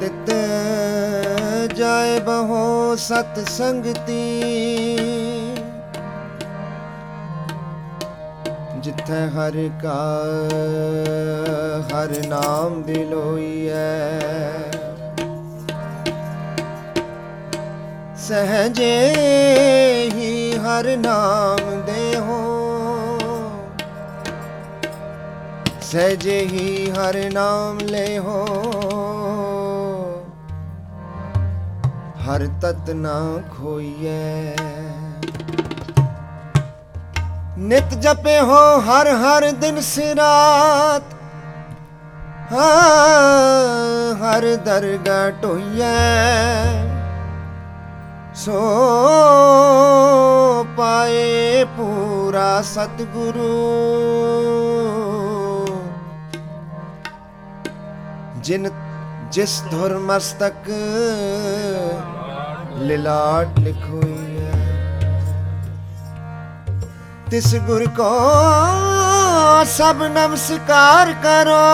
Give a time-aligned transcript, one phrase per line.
[0.00, 0.30] ਤਿਤ
[1.74, 4.96] ਜਾਏ ਬਹੋ ਸਤ ਸੰਗਤੀ।
[8.80, 10.02] ਜਿੱਥੇ ਹਰ ਕਾ
[11.88, 14.20] ਹਰ ਨਾਮ ਬਿਲੋਈਐ।
[18.18, 18.96] ਸਹਜੇ
[20.14, 22.38] ਹੀ ਹਰ ਨਾਮ ਦੇਹੋ।
[25.82, 28.77] ਸਹਜੇ ਹੀ ਹਰ ਨਾਮ ਲੈਹੋ।
[32.28, 34.56] ਹਰ ਤਤ ਨਾ ਖੋਈਐ।
[37.58, 41.14] ਨਿਤ ਜਪੇ ਹੋ ਹਰ ਹਰ ਦਿਨ ਸਿਰਾਤ।
[42.52, 46.84] ਹਾਂ, ਹਰ ਦਰਗਾ ਢੋਈਐ
[48.34, 48.60] ਸੋ
[50.76, 53.54] ਪਾਏ ਪੂਰਾ ਸਤਿਗੁਰੂ।
[58.36, 58.70] ਜਿਨ,
[59.32, 60.70] ਜਿਸ ਧੁਰ ਮਸਤਕ
[62.78, 64.52] ਲਿਲਾਟ ਲਿਖੋਈ ਹੈ।
[67.30, 68.10] ਤਿਸ ਗੁਰ ਕੋ
[69.64, 71.64] ਸਭ ਨਮਸਕਾਰ ਕਰੋ।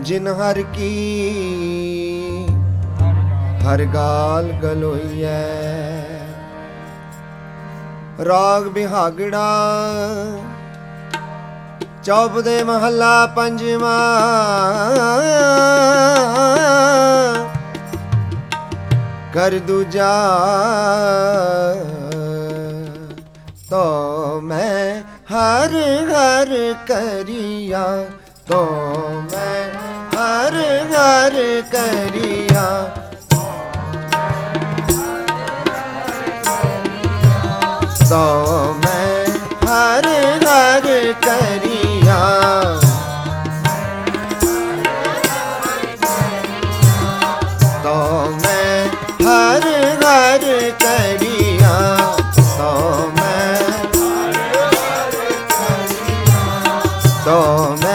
[0.00, 0.88] ਜਿਨ ਹਰ ਕੀ
[3.66, 5.44] ਹਰ ਗਾਲ ਗਲੋਈਐ
[8.24, 9.46] ਰਾਗ ਬਿਹਾਗੜਾ
[12.04, 14.18] ਚੌਪ ਦੇ ਮਹੱਲਾ ਪੰਜਵਾਂ।
[19.34, 20.10] ਕਰ ਦੂਜਾ
[23.70, 25.00] ਤੋ ਮੈਂ
[25.32, 25.72] ਹਰ
[26.10, 27.86] ਹਰ ਕਰੀਆ,
[28.48, 28.60] ਤੋ
[29.32, 29.64] ਮੈਂ
[30.14, 30.60] ਹਰ
[30.92, 32.90] ਹਰ ਕਰੀਆ।
[38.10, 38.24] ਤੋ
[38.84, 39.26] ਮੈਂ
[39.66, 40.06] ਹਰ
[40.44, 41.43] ਹਰ ਕਰੀਆ।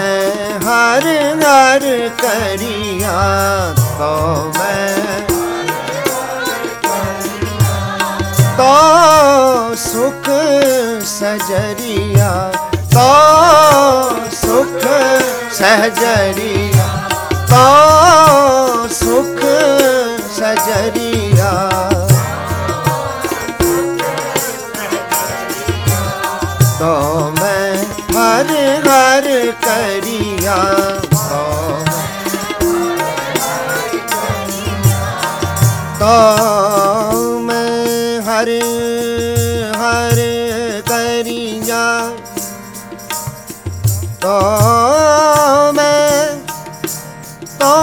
[0.09, 1.05] ਮੈਂ ਹਰ
[1.35, 3.17] ਹਰ ਕਰੀਆ
[3.99, 5.19] ਤੋ ਮੈਂ
[8.57, 10.29] ਤੋ ਸੁਖ
[11.05, 12.51] ਸਜਰੀਆ,
[12.93, 13.09] ਤੋ
[14.31, 14.87] ਸੁਖ
[15.51, 16.87] ਸਹਜਰੀਆ
[17.49, 19.39] ਤੋ ਸੁਖ
[20.35, 21.53] ਸਜਰੀਆ।
[26.79, 27.08] ਤੋ ਮੈਂ
[28.77, 29.27] ਹਰ ਹਰ
[29.61, 30.55] ਕਰੀਆ
[31.11, 31.43] ਤੋ
[35.99, 38.49] ਤੋ ਮੈਂ ਹਰ
[39.75, 40.21] ਹਰ
[40.87, 41.83] ਕਰੀਆ
[44.21, 44.37] ਤੋ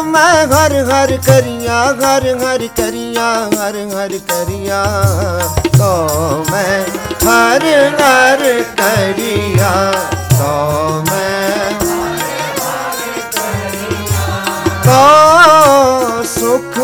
[0.06, 4.83] ਤੋ ਮੈਂ ਹਰ ਹਰ ਕਰੀਆ ਹਰ ਹਰ ਕਰੀਆ ਹਰ ਹਰ ਕਰੀਆ
[5.78, 6.81] ਤੋ ਮੈਂ
[7.25, 7.65] ਹਰ
[8.00, 8.43] ਹਰ
[8.77, 9.71] ਕਰੀਆ
[10.31, 11.71] ਤੋ ਮੈਂ
[14.84, 16.78] ਤੋ ਸੁਖ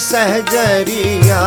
[0.00, 1.44] ਸਹਜਰੀਆ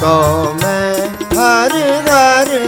[0.00, 0.94] ਤੋ ਮੈਂ
[1.34, 1.78] ਹਰ
[2.08, 2.58] ਹਰ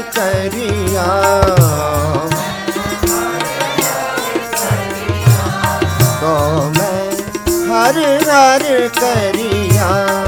[8.89, 10.25] ਕਰੀਆ।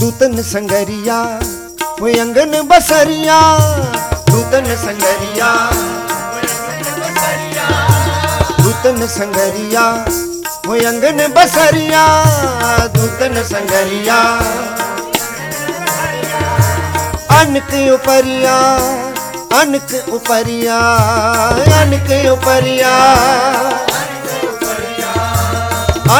[0.00, 1.40] ਦੂਤਨ ਸੰਗਰੀਆ
[2.00, 3.40] ਹੋਏ ਅੰਗਨ ਬਸਰੀਆ।
[4.30, 5.70] ਦੂਤਨ ਸੰਗਰੀਆ
[8.62, 10.04] ਦੂਤਨ ਸੰਗਰੀਆ
[10.66, 12.06] ਹੋਏ ਅੰਗਨ ਬਸਰੀਆ।
[12.94, 14.40] ਦੂਤਨ ਸੰਗਰੀਆ।
[17.42, 18.58] ਅਨਕ ਉਪਰੀਆ
[19.62, 20.78] ਅਨਕ ਉਪਰੀਆ
[21.82, 22.94] ਅਨਕ ਉਪਰੀਆ।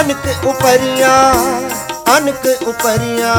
[0.01, 1.35] ਅਨਕ ਉਪਰੀਆ
[2.17, 3.35] ਅਨਕ ਉਪਰੀਆ।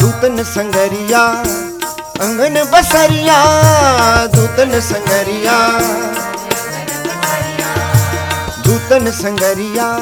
[0.00, 1.44] ਦੂਤਨ ਸੰਗਰੀਆ,
[2.22, 3.40] ਅੰਗਨ ਬਸਰੀਆ,
[4.26, 5.58] ਦੂਤਨ ਸੰਗਰੀਆ।
[8.64, 9.98] ਦੂਤਨ ਸੰਗਰੀਆ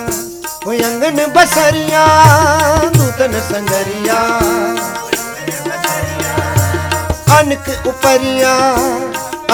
[0.66, 2.04] ਓਏ ਅੰਗਨ ਬਸਰੀਆ
[2.94, 4.14] ਦੂਤਨ ਸੰਗਰੀਆ।
[7.40, 8.54] ਅਨਕ ਉਪਰੀਆ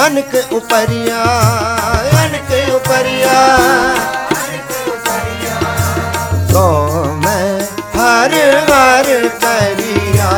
[0.06, 1.24] ਅਨਕ ਉਪਰੀਆ
[2.20, 3.38] ਅਨਕ ਉਪਰੀਆ।
[6.52, 6.64] ਸੋ
[7.24, 7.60] ਮੈਂ
[7.96, 8.34] ਹਰ
[8.70, 10.30] ਹਰ ਕਰੀਆ।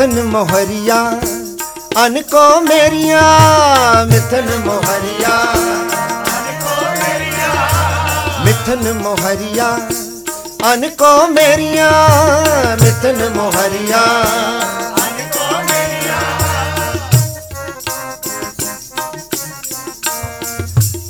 [0.00, 0.98] ਮਿਥਨ ਮੋਹਰੀਆ
[2.04, 3.22] ਅਨ ਕੋ ਮੇਰੀਆ,
[4.04, 5.34] ਮਿਥਨ ਮੋਹਰੀਆ।
[8.44, 9.68] ਮਿਥਨ ਮੋਹਰੀਆ
[10.72, 11.90] ਅਨ ਕੋ ਮੇਰੀਆ,
[12.82, 14.02] ਮਿਥਨ ਮੋਹਰੀਆ।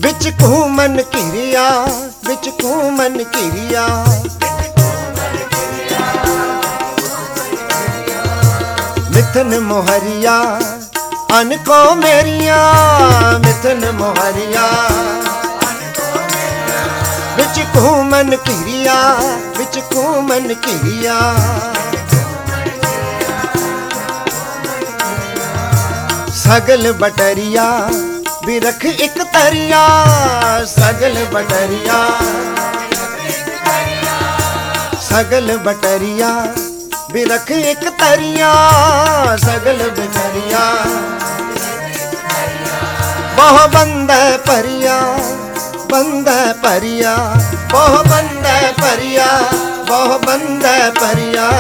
[0.00, 1.70] ਵਿੱਚ ਘੂਮਨ ਘਿਰਿਆ,
[2.28, 3.87] ਵਿੱਚ ਘੂਮਨ ਘਿਰਿਆ।
[9.14, 10.60] ਮਿਥਨ ਮੋਹਰੀਆ
[11.40, 12.56] ਅਨ ਕੋ ਮੇਰੀਆ,
[13.38, 14.62] ਮਿਥਨ ਮੋਹਰੀਆ।
[17.36, 18.94] ਵਿੱਚ ਘੂਮਨ ਘਿਰਿਆ,
[19.58, 21.18] ਵਿੱਚ ਘੂਮਨ ਘਿਰਿਆ।
[26.34, 27.68] ਸਗਲ ਬਟਰੀਆ
[28.46, 29.86] ਬਿਰਖ ਇੱਕ ਤਰੀਆ,
[30.66, 32.04] ਸਗਲ ਬਟਰੀਆ।
[35.10, 36.54] ਸਗਲ ਬਟਰੀਆ
[37.12, 38.52] ਬਿਰਖ ਇੱਕ ਤਰੀਆ,
[39.36, 40.64] ਸਗਲ ਬਟਰੀਆ
[43.36, 45.00] ਬਹੁ ਬੰਦੈ ਭਰੀਆ
[45.90, 47.14] ਬੰਦੈ ਭਰੀਆ।
[47.70, 49.26] ਬਹੁ ਬੰਦੈ ਭਰੀਆ,
[49.88, 51.50] ਬਹੁ ਬੰਦੈ ਭਰੀਆ।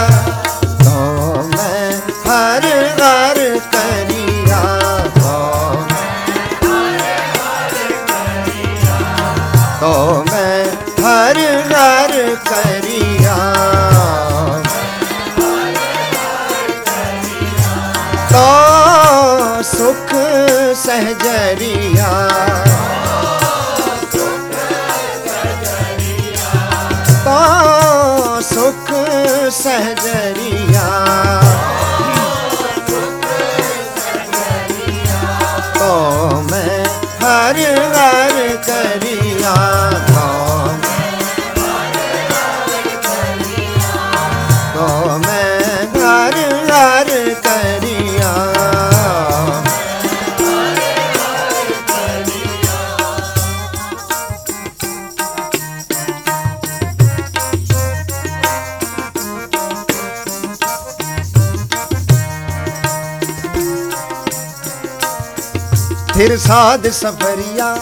[66.70, 67.76] ਸਾਧ ਸਫਰੀਆ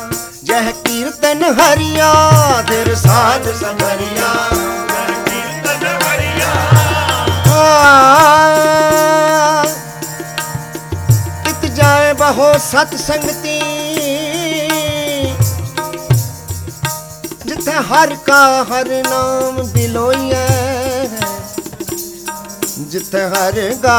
[0.45, 2.13] ਜਹ ਕੀਰਤਨ ਹਰੀਆ
[2.69, 4.29] ਫਿਰ ਸਾਧ ਸਫਰੀਆ
[7.51, 9.65] ਆ,
[11.45, 13.61] ਕਿਤ ਜਾਏ ਬਹੋ ਸਤ ਸੰਗਤੀ
[17.47, 20.47] ਜਿੱਥੇ ਹਰ ਕਾ ਹਰ ਨਾਮ ਬਿਲੋਈਐ
[22.81, 23.99] ਜਿੱਥੇ ਹਰ ਗਾ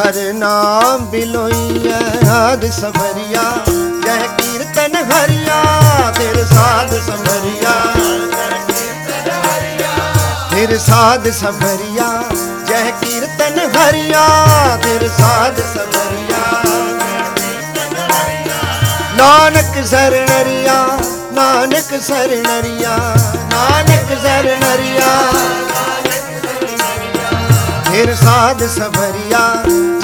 [0.00, 3.42] ਹਰ ਨਾਮ ਬਿਲੋਈਐ ਆਦ ਸਫਰੀਆ
[4.04, 7.72] ਜਹ ਕੀਰਤਨ ਹਰੀਆ ਤੇਰ ਸਾਧ ਸਫਰੀਆ
[10.50, 12.06] ਫਿਰ ਸਾਧ ਸਫਰੀਆ
[12.68, 14.24] ਜਹ ਕੀਰਤਨ ਹਰੀਆ,
[14.82, 16.62] ਫਿਰ ਸਾਧ ਸਫਰੀਆ
[19.14, 20.84] ਨਾਨਕ ਸਰਣਰੀਆ
[21.32, 22.96] ਨਾਨਕ ਸਰਣਰੀਆ
[23.52, 25.10] ਨਾਨਕ ਸਰਣਰੀਆ
[27.90, 29.40] ਫਿਰ ਸਾਧ ਸਫਰੀਆ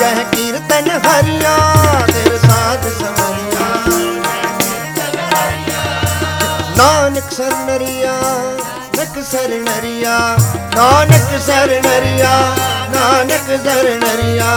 [0.06, 1.54] ਜਹ ਕੀਰਤਨ ਹਰੀਆ
[2.06, 3.66] ਫਿਰ ਸਾਧ ਸਫਰੀਆ
[6.76, 8.12] ਨਾਨਕ ਸਰਣਰੀਆ
[8.98, 10.18] ਨਕ ਸਰਣਰੀਆ
[10.76, 12.30] ਨਾਨਕ ਸਰਣਰੀਆ
[12.90, 14.54] ਨਾਨਕ ਸਰਣਰੀਆ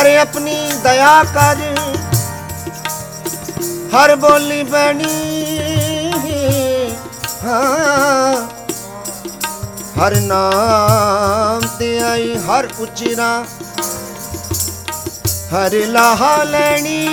[0.00, 1.56] ਹਰ ਆਪਣੀ ਦਇਆ ਕਰ।
[3.94, 5.38] ਹਰ ਬੋਲੀ ਬਣੀ।
[7.44, 8.48] ਹਾਂ।
[10.00, 13.44] ਹਰ ਨਾਮ ਤੇ ਆਈ ਹਰ ਉਚਰਾ।
[15.26, 17.08] ਹਰ ਲਾਹਾ ਲੈਣੀ।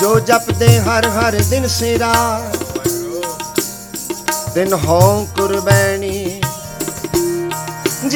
[0.00, 2.42] ਜੋ ਜਪਦੇ ਹਰ ਹਰ ਦਿਨ ਸਿਰਾ।
[4.54, 6.33] ਦਿਨ ਹੋਂ ਕੁਰਬਾਨੀ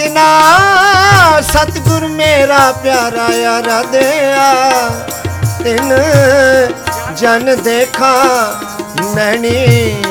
[0.09, 4.53] ਜਿਨਾ ਸਤਿਗੁਰ ਮੇਰਾ ਪਿਆਰਾ ਯਾਰਾ ਦਿਆ।
[5.65, 5.93] ਤਿਨ
[7.17, 8.12] ਜਨ ਦੇਖਾ
[9.15, 10.05] ਨੈਣੀ।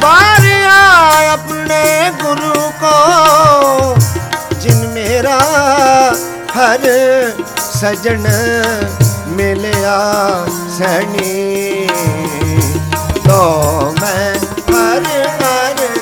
[0.00, 3.96] ਵਾਰਿਆ ਆਪਣੇ ਗੁਰੂ ਕੋ।
[4.60, 5.40] ਜਿਨ ਮੇਰਾ
[6.58, 6.90] ਹਰ
[7.80, 8.26] ਸਜਣ
[9.36, 9.98] ਮਿਲਿਆ
[10.78, 11.88] ਸਣੀ।
[13.24, 14.34] ਤੋ ਮੈਂ
[14.70, 15.06] ਹਰ
[15.42, 15.95] ਹਰ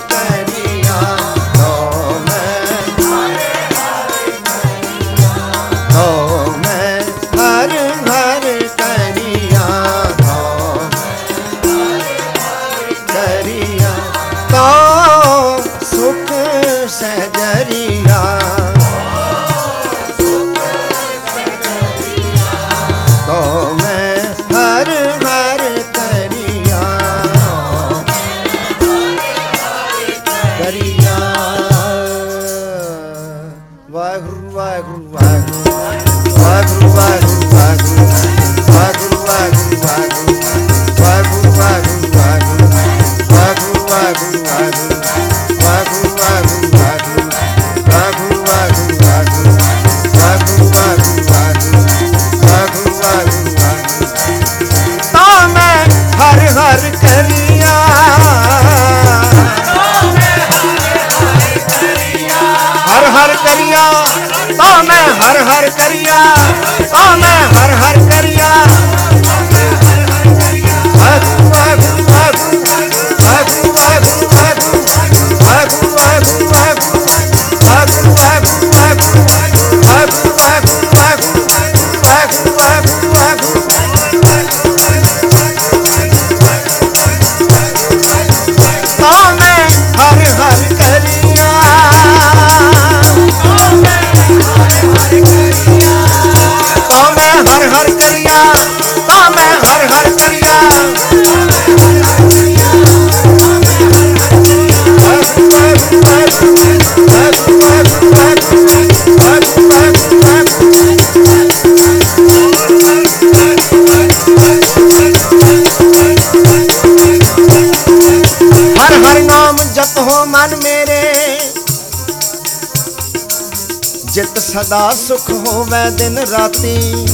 [124.55, 127.07] ਸਦਾ ਸੁਖ ਹੋਵੇ ਦਿਨ ਰਾਤੀ।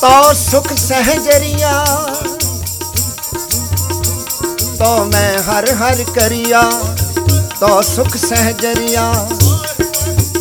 [0.00, 1.84] ਤੋ ਸੁਖ ਸਹਜਰੀਆ।
[4.78, 6.62] ਤੋ ਮੈਂ ਹਰ ਹਰ ਕਰੀਆ
[7.60, 9.28] ਤੋ ਸੁਖ ਸਹਜਰੀਆ।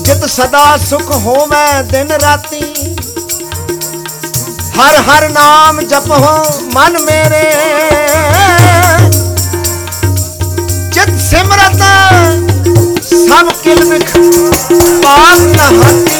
[0.01, 2.95] ਜਿਤ ਸਦਾ ਸੁਖ ਹੋਵੇ ਦਿਨ ਰਾਤੀ।
[4.79, 6.45] ਹਰ ਹਰ ਨਾਮ ਜਪੋ
[6.75, 7.53] ਮਨ ਮੇਰੇ।
[10.89, 11.81] ਜਿਤ ਸਿਮਰਤ
[13.27, 13.99] सब किल में
[15.03, 16.17] पान नहाते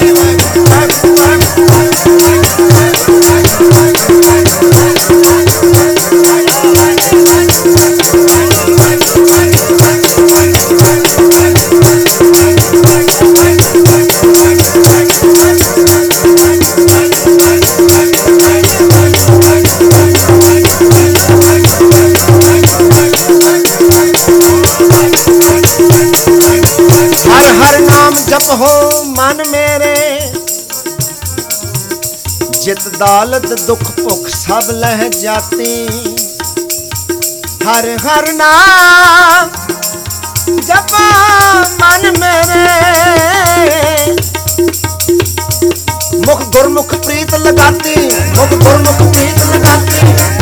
[28.37, 30.19] ਨਾਮ ਜਪੋ ਮਨ ਮੇਰੇ।
[32.61, 35.87] ਜਿਤ ਦਾਲਤ ਦੁਖ ਭੁਖ ਸਭ ਲਹਿ ਜਾਤੀ।
[37.63, 39.49] ਹਰ ਹਰ ਨਾਮ
[40.61, 40.97] ਜਪੋ
[41.81, 44.15] ਮਨ ਮੇਰੇ।
[46.25, 50.36] ਮੁਖ ਗੁਰਮੁਖ ਪ੍ਰੀਤ ਲਗਾਤੀ, ਮੁਖ ਗੁਰਮੁਖ ਪ੍ਰੀਤ ਲਗਾਤੀ।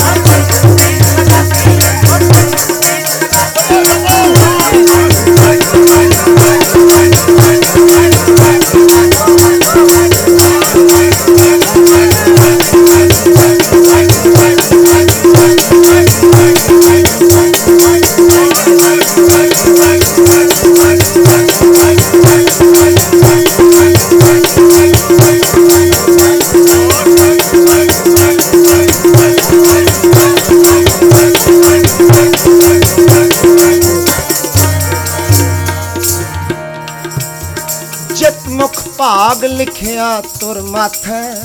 [39.56, 41.36] ਲਿਖਿਆ ਤੁਰ ਮਾਥੈ।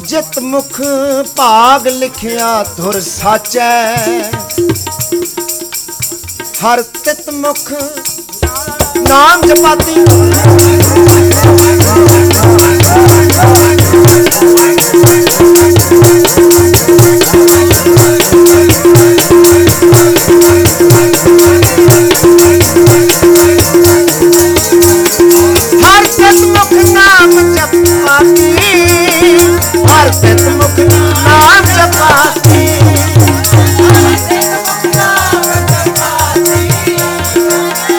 [0.00, 0.80] ਜਿਤ ਮੁਖ
[1.36, 3.94] ਭਾਗ ਲਿਖਿਆ ਤੁਰ ਸਾਚੈ।
[6.64, 7.72] ਹਰ ਤਿਤ ਮੁਖ
[9.08, 9.94] ਨਾਮ ਜਪਾਤੀ।
[31.78, 32.66] ਜਪਾਤੀ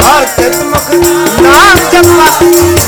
[0.01, 0.93] ਹਰ ਤਿਤ ਮੁਖ
[1.41, 2.78] ਨਾਮ ਜਪਾਤੀ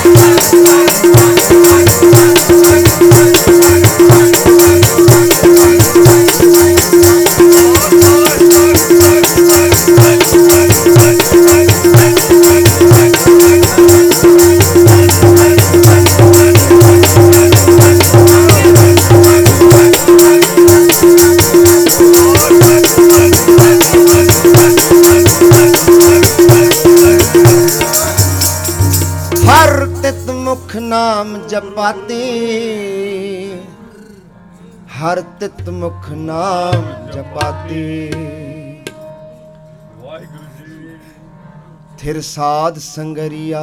[30.92, 32.24] ਨਾਮ ਜਪਾਤੀ।
[34.96, 38.12] ਹਰ ਤਿਤ ਮੁਖ ਨਾਮ ਜਪਾਤੀ।
[39.96, 40.98] ਵਾਹਿਗੁਰੂ ਜੀ
[42.00, 43.62] ਥਿਰ ਸਾਧ ਸੰਗਰੀਆ।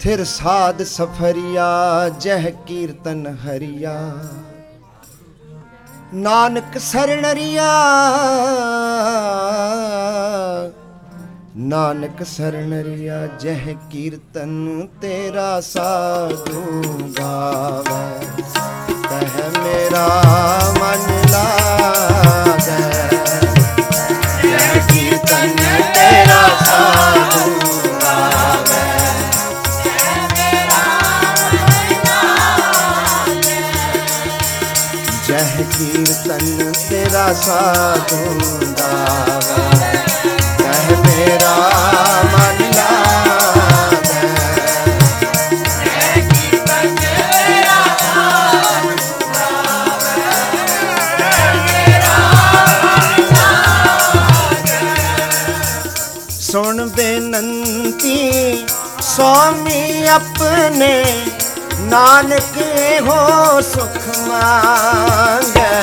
[0.00, 1.68] ਥਿਰ ਸਾਧ ਸਫਰੀਆ,
[2.08, 4.12] ਜਹ ਕੀਰਤਨ ਹਰੀਆ।
[6.14, 7.72] ਨਾਨਕ ਸਰਣਰੀਆ।
[11.56, 16.62] ਨਾਨਕ ਸਰਣਰੀਆ ਜਹ ਕੀਰਤਨ ਤੇਰਾ ਸਾਧੂ
[17.18, 18.26] ਗਾਵੇ।
[19.02, 20.06] ਤਹ ਮੇਰਾ
[20.78, 23.08] ਮਨ ਲਾਗੈ
[24.42, 25.56] ਜਹ ਕੀਰਤਨ
[25.94, 27.60] ਤੇਰਾ ਸਾਧੂ
[35.26, 38.22] ਜਹ ਕੀਰਤਨ ਤੇਰਾ ਸਾਧੂ
[38.62, 39.79] ਗਾਵੇ। ਕਹਿ ਮੇਰਾ ਮਨ ਲਾਗੈ
[56.40, 58.66] ਸੁਣ ਬੇਨੰਤੀ
[59.02, 61.04] ਸੁਆਮੀ ਆਪਣੇ
[61.80, 62.56] ਨਾਨਕ
[63.08, 65.80] ਹੋ ਸੁਖ ਮੰਗੈ।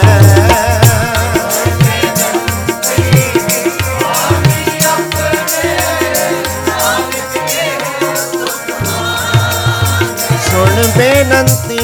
[10.97, 11.79] ਬੇਨੰਤੀ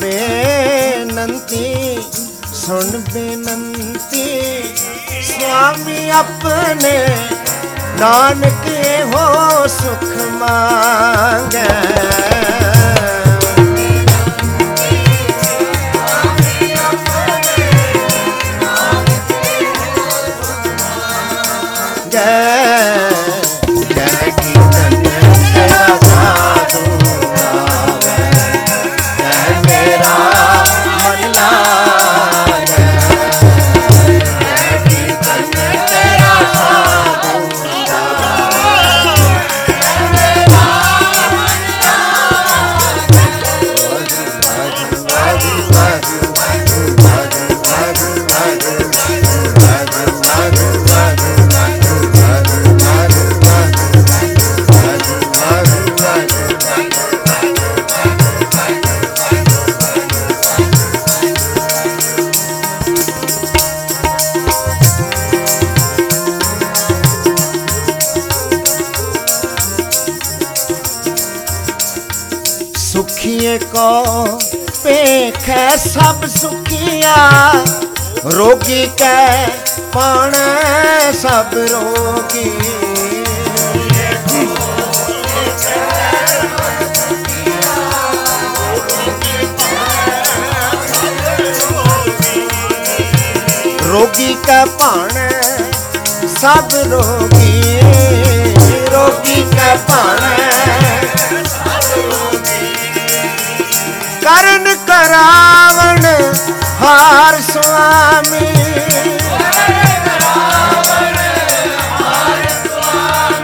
[0.00, 1.64] ਬੇਨੰਤੀ
[2.54, 4.24] ਸੁਣ ਬੇਨੰਤੀ
[5.22, 7.06] ਸੁਆਮੀ ਆਪਣੇ
[8.00, 8.68] ਨਾਨਕ
[9.14, 11.66] ਹੋ ਸੁਖ ਮੰਗੈ
[78.38, 79.46] ਰੋਗੀ ਕੈ
[79.92, 80.32] ਪਾਣ
[81.12, 82.50] ਸਭ ਰੋਗੀ।
[93.88, 95.08] ਰੋਗੀ ਕੈ ਭਾਣ
[96.40, 97.80] ਸਭ ਰੋਗੀ।
[98.92, 100.20] ਰੋਗੀ ਕੈ ਭਾਣ
[104.22, 106.06] ਕਰਨ ਕਰਾਵਣ
[106.82, 108.46] ਹਾਰ ਸੁਆਮੀ।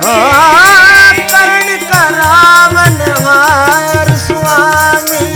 [0.04, 5.32] ਹਾਂ, ਕਰਨ ਕਰਾਵਣ ਹਾਰ ਸੁਆਮੀ।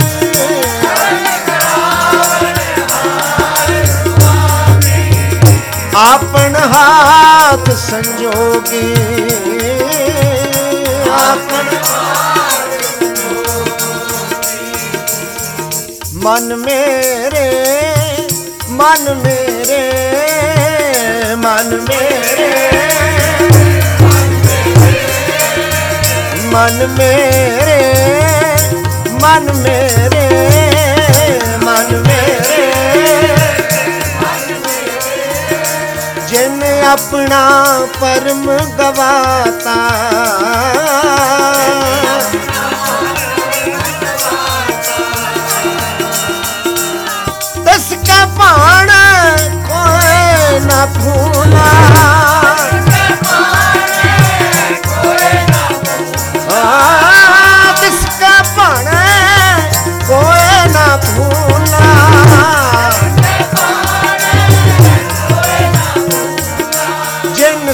[5.95, 8.93] ਆਪਨ ਹਾਥ ਸੰਜੋਗੀ।
[11.11, 11.77] ਆਪਨ
[18.79, 19.81] ਮਨ ਮੇਰੇ
[21.35, 22.47] ਮਨ ਮੇਰੇ।
[26.43, 27.83] ਮਨ ਮੇਰੇ
[29.11, 30.27] ਮਨ ਮੇਰੇ
[31.63, 32.67] ਮਨ ਮੇਰੇ।
[36.27, 37.41] ਜਿਨ ਆਪਣਾ
[38.01, 38.45] ਪਰਮ
[38.79, 39.75] ਗਵਾਤਾ
[50.79, 51.63] ਕੋਈ ਨਾ ਭੂਲਾ
[56.51, 58.85] ਆ ਦਸ ਕਾ ਪਾਣ
[60.07, 61.83] ਕੋਈ ਨਾ ਭੂਲਾ
[67.33, 67.73] ਜਿਨ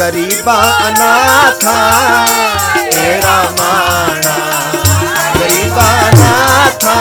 [0.00, 0.54] ਗਰੀਬਾ
[0.88, 1.74] ਅਨਾਥਾ
[2.90, 4.36] ਤੇਰਾ ਮਾਣਾ
[5.34, 6.94] ਗਰੀਬਾ ਅਨਾਥਾ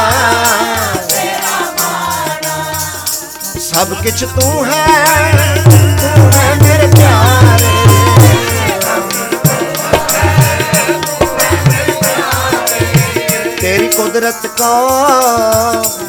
[3.62, 4.86] ਸਭ ਕੁਛ ਤੂੰ ਹੈ
[6.16, 7.74] ਤੂੰ ਹੈ ਮੇਰੇ ਪਿਆਰੇ
[13.62, 14.74] ਤੇਰੀ ਕੁਦਰਤ ਕੋ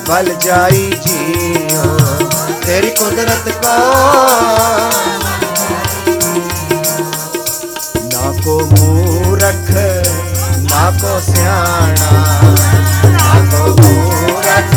[0.09, 2.00] ਬਲ ਜਾਈ ਜੀਓ
[2.67, 3.77] ਤੇਰੀ ਕੁਦਰਤ ਕੋ
[8.05, 9.71] ਨਾ ਕੋ ਮੂਰਖ
[10.63, 12.11] ਨਾ ਕੋ ਸਿਆਣਾ
[13.07, 14.75] ਨਾ ਕੋ ਮੂਰਖ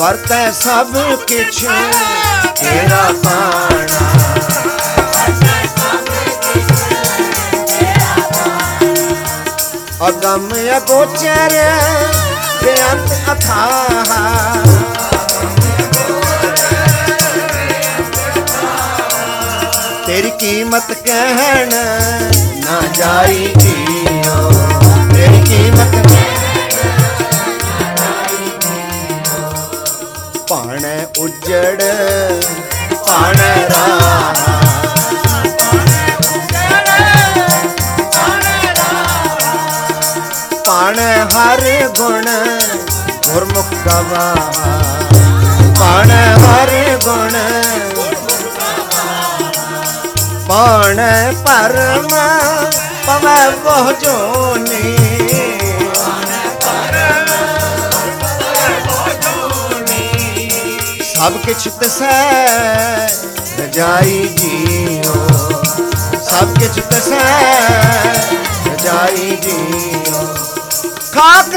[0.00, 1.64] ਵਰਤੈ ਸਭ ਕਿਛ
[2.60, 4.08] ਤੇਰਾ ਪਾਣਾ
[10.08, 11.54] ਅਗਮ ਅਗੋਚਰ
[12.62, 13.90] ਬੇਅੰਤ ਅਥਾਹ
[20.06, 21.70] ਤੇਰੀ ਕੀਮਤ ਕਹਿਣ
[22.56, 24.50] ਨਾ ਜਾਈ ਜੀਓ
[25.14, 25.96] ਤੇਰੀ ਕੀਮਤ
[30.48, 31.82] ਪਾਣੈ ਉਜੜ
[43.60, 44.36] ਗੁਰਮੁਖ ਗਵਾਹ
[45.78, 46.70] ਪਾਣੈ ਹਰ
[47.04, 47.34] ਗੁਣ
[50.48, 52.08] ਪਾਣੈ ਪਰਮ
[53.06, 54.96] ਪਵੈ ਬਹੁ ਜੋਨੀ
[61.06, 63.06] ਸਭ ਕਿਛ ਤਸੈ
[63.58, 65.26] ਰਜਾਈ ਜੀਓ
[66.24, 67.24] ਸਭ ਕਿਛ ਤਸੈ
[68.66, 70.26] ਰਜਾਈ ਜੀਓ
[71.12, 71.56] ਖਾਕ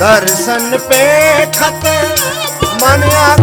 [0.00, 1.04] ਦਰਸ਼ਨ ਪੇ
[1.52, 1.86] ਖਤ
[2.82, 3.39] ਮਨ ਆਗਾਵੇ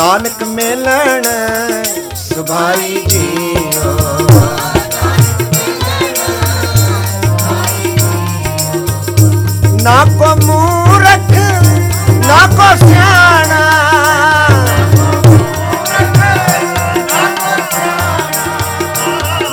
[0.00, 1.22] ਨਾਨਕ ਮਿਲਣ
[2.16, 3.96] ਸੁਭਾਈ ਜੀਓ।
[9.82, 11.32] ਨਾ ਕੋ ਮੂਰਖ
[12.26, 13.60] ਨਾ ਕੋ ਸਿਆਣਾ।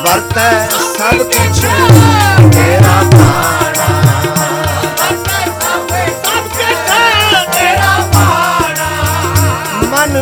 [0.03, 0.66] ਵਰਤੈ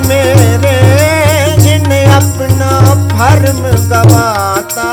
[0.08, 2.70] ਮੇਰੇ, ਜਿਨ ਆਪਣਾ
[3.12, 4.90] ਭਰਮ ਗਵਾਤਾ।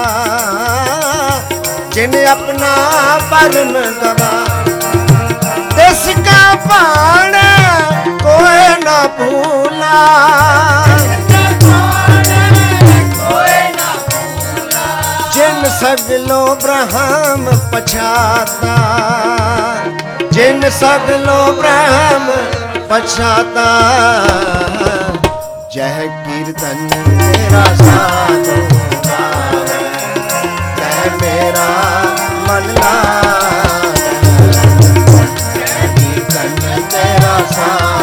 [1.93, 2.75] ਜਿਨ ਆਪਣਾ
[3.31, 3.73] ਭਰਮ
[4.03, 4.31] ਗਵਾ
[5.77, 7.33] ਦਿਸ ਕਾ ਪਾਣ
[8.23, 9.99] ਕੋਈ ਨਾ ਭੂਲਾ।
[15.33, 18.77] ਜਿਨ ਸਗਲੋ ਬ੍ਰਹਮ ਪਛਾਤਾ।
[20.33, 22.31] ਜਿਨ ਸਗਲੋ ਬ੍ਰਹਮ
[22.93, 23.67] ਪਛਾਤਾ।
[25.75, 28.57] ਜਹ ਕੀਰਤਨ ਮੇਰਾ ਸਾਧੂ
[29.07, 29.79] ਗਾਵੇ
[30.77, 31.67] ਤੈ ਮੇਰਾ
[32.49, 34.13] ਮਨ ਲਾਗੇ
[35.55, 38.02] ਜਹ ਕੀਰਤਨ ਤੇਰਾ ਸਾਧੂ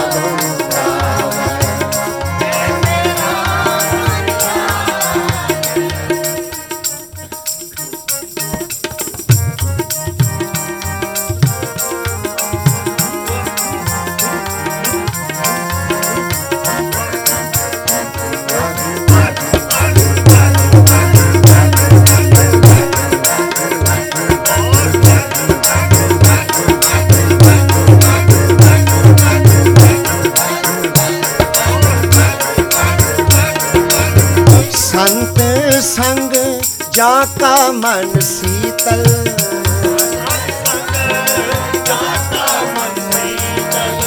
[37.00, 39.04] ਜਾ ਕਾ ਮਨ ਸੀਤਲ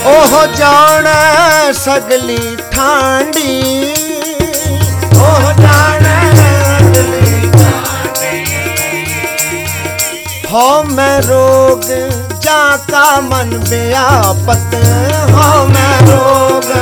[0.07, 3.94] ਉਹ ਜਾਣੈ ਸਗਲੀ ਠਾਂਡੀ
[5.16, 7.50] ਉਹ ਜਾਣੈ ਸਗਲੀ
[10.52, 11.90] ਹੋ ਮੈਂ ਰੋਗ
[12.40, 14.74] ਜਾ ਕਾ ਮਨ ਬਿਆਪਤ
[15.31, 16.72] ਹੋ ਮੈਂ ਰੋਗ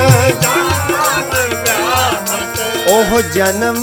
[2.90, 3.82] ओह जन्म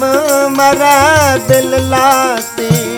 [0.58, 2.98] मरा दिल लाती।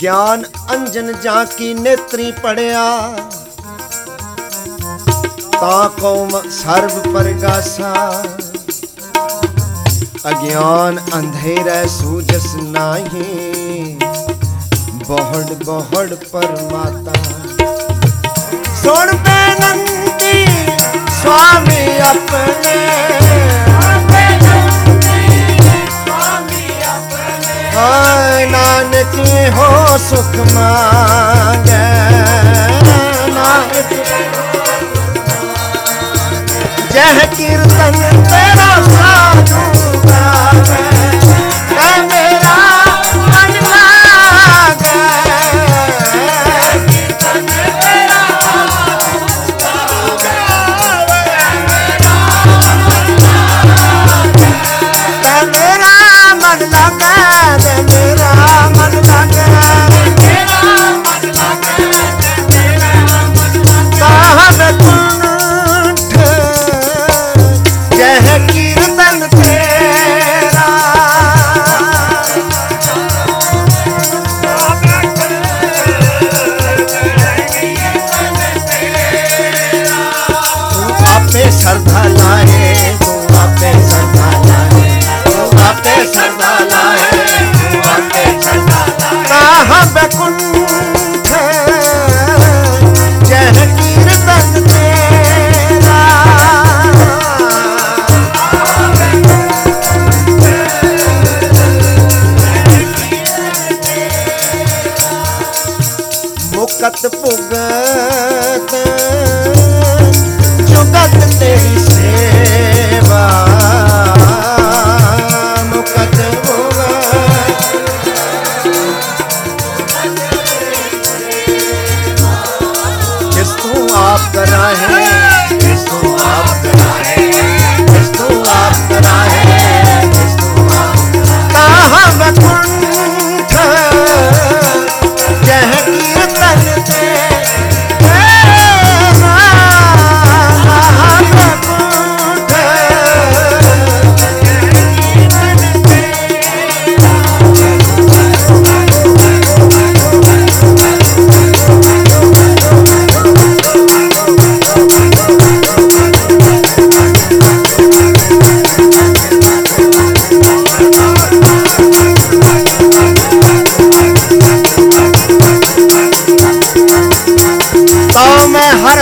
[0.00, 3.08] ज्ञान अंजन जाकी नेत्री पढ़िया।
[5.56, 7.92] ताको सर्व परगासा।
[10.26, 13.98] अज्ञान अंधेरा सूजस नाही।
[15.08, 17.53] बहुड़ बहुड़ परमाता।
[29.98, 31.88] ਸੁਖ ਮੰਗੈ
[33.28, 33.92] ਨਾਨਕ
[36.92, 38.43] ਜਹ ਕੀਰਤਨ ਤੇਰਾ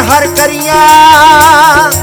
[0.02, 2.01] ਹਰ ਹਰ ਕਰੀਆ।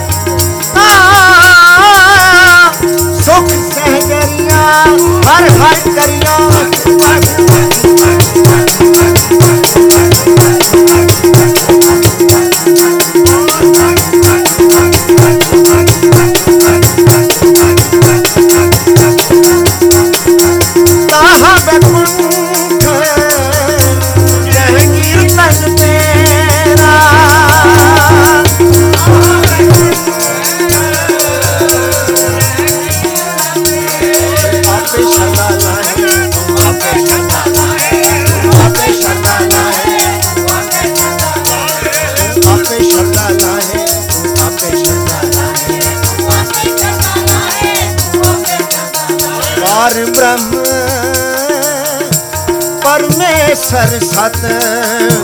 [54.30, 54.46] ਸਤ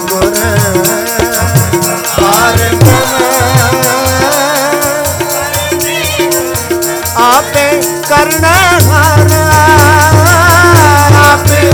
[0.01, 0.35] ਗੁਰ
[2.11, 3.83] ਪਾਰ ਬ੍ਰਹਮ
[7.23, 7.69] ਆਪੇ
[8.09, 8.53] ਕਰਨਾ
[8.85, 9.33] ਹਰ
[11.21, 11.71] ਆਪੇ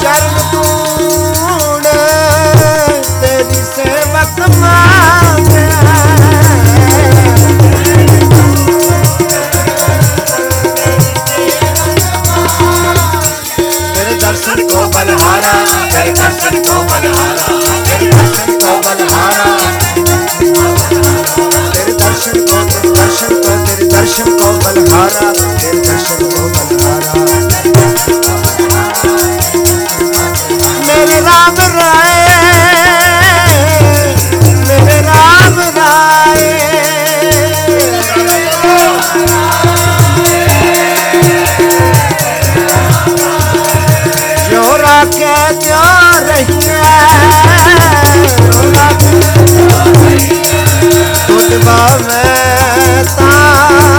[0.00, 1.82] ਚਰਨ ਤੂੜ
[3.20, 5.31] ਤੇਰੀ ਸੇਵਕ ਮੰਗੇ
[15.02, 15.52] बलहारा
[15.92, 17.46] जय दर्शन को बलहारा
[17.86, 19.56] जय दर्शन को बलहारा
[21.72, 26.71] तेरे दर्शन को तेरे दर्शन को तेरे दर्शन को बलहारा तेरे दर्शन को बलहारा
[51.58, 53.91] ਪਾਵੇ ਤਾਂ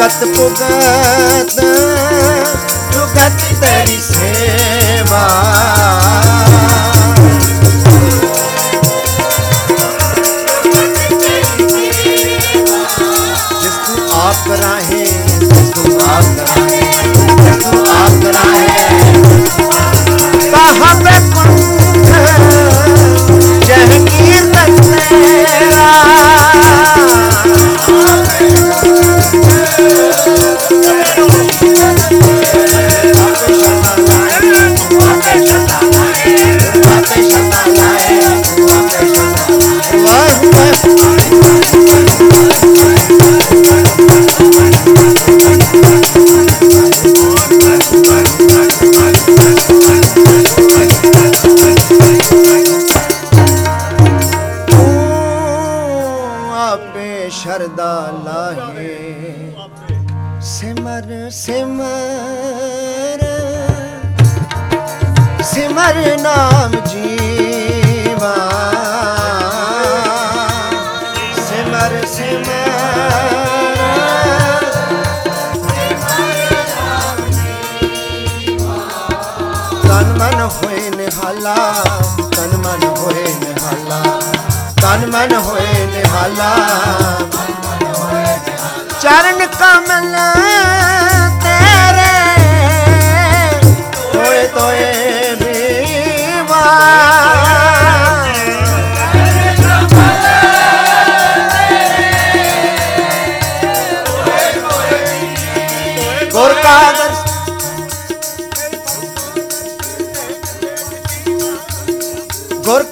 [0.00, 1.60] ਮੁਕਤ ਪੁਗਤ
[2.92, 4.29] ਜੁਗਤ ਤੇਰੀ ਸੇਵਾ
[60.42, 63.24] ਸਿਮਰ ਸਿਮਰ।
[65.42, 68.34] ਸਿਮਰ ਨਾਮ ਜੀਵਾ।
[71.48, 72.70] ਸਿਮਰ ਸਿਮਰ।
[79.82, 81.56] ਤਨ ਮਨ ਹੋਏ ਨਿਹਾਲਾ,
[82.36, 84.20] ਤਨ ਮਨ ਹੋਏ ਨਿਹਾਲਾ।
[84.82, 86.54] ਤਨ ਮਨ ਹੋਏ ਨਿਹਾਲਾ।
[89.00, 90.09] ਚਰਨ ਕਮਲ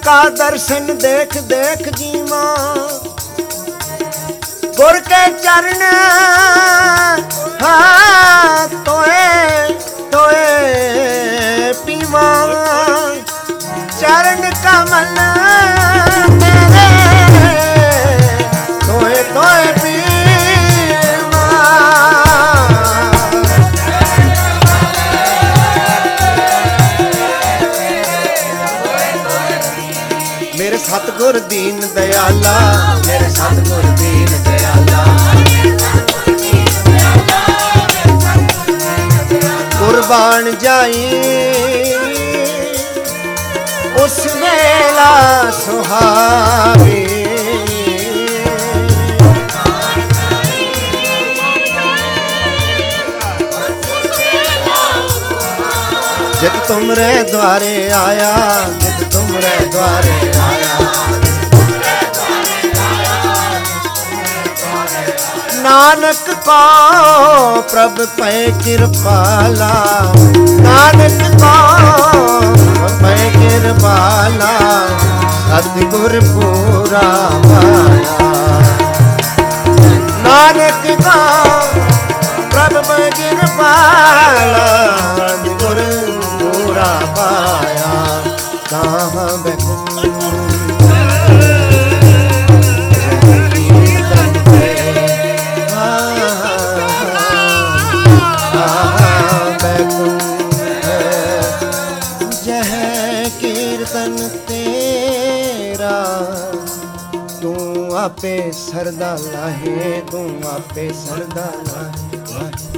[0.09, 2.43] ਕਾ ਦਰਸ਼ਨ ਦੇਖ ਦੇਖ ਜੀਵਾ।
[4.77, 5.83] ਗੁਰ ਕੇ ਚਰਨ
[56.89, 58.29] ਤੁਮਰੇ ਦੁਆਰੇ ਆਇਆ,
[58.79, 60.87] ਜਿਤ ਤੁਮਰੇ ਦੁਆਰੇ ਆਇਆ।
[65.63, 68.31] ਨਾਨਕ ਕੋ ਪ੍ਰਭ ਪੈ
[68.63, 69.69] ਕਿਰਪਾਲਾ,
[70.61, 72.55] ਨਾਨਕ ਕੋ
[73.01, 74.51] ਪੈ ਕਿਰਪਾਲਾ,
[75.49, 77.07] ਸਤਿਗੁਰ ਪੂਰਾ
[77.43, 78.17] ਪਾਇਆ
[80.23, 81.19] ਨਾਨਕ ਕੋ
[82.49, 84.67] ਪ੍ਰਭ ਪੈ ਕਿਰਪਾਲਾ
[85.17, 85.48] ਸਤਿਗੁਰ
[86.69, 87.79] ਪੂਰਾ ਪਾਇਆ
[104.47, 105.91] ਤੇਰਾ
[107.41, 112.68] ਤੂੰ ਆਪੇ ਸਰਦਾ ਲਾਹੇ ਤੂੰ ਆਪੇ ਸਰਦਾ ਲਾਹੇ